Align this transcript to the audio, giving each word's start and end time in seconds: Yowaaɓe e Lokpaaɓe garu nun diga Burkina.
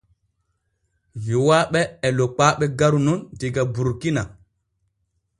Yowaaɓe 1.27 1.79
e 2.05 2.07
Lokpaaɓe 2.17 2.65
garu 2.79 2.99
nun 3.05 3.19
diga 3.39 3.61
Burkina. 3.73 4.23